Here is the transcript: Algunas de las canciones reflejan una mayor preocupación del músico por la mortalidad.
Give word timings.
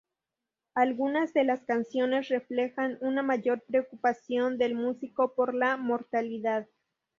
Algunas 0.73 1.31
de 1.31 1.43
las 1.43 1.63
canciones 1.63 2.27
reflejan 2.29 2.97
una 3.01 3.21
mayor 3.21 3.61
preocupación 3.67 4.57
del 4.57 4.73
músico 4.73 5.35
por 5.35 5.53
la 5.53 5.77
mortalidad. 5.77 6.67